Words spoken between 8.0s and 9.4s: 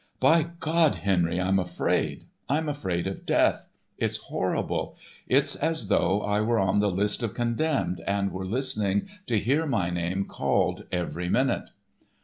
and were listening to